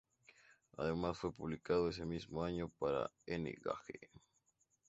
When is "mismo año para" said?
2.07-3.11